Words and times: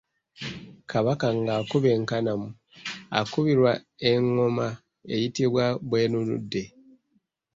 Kabaka 0.91 1.27
ng’akuba 1.39 1.87
enkanamu 1.97 2.47
akubirwa 3.19 3.71
engoma 4.09 4.67
eyitibwa 5.13 5.65
bwenunudde. 5.89 6.63